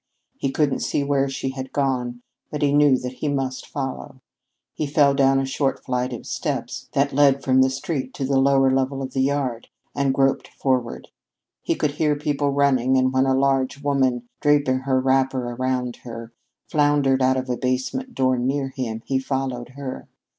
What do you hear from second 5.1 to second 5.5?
down a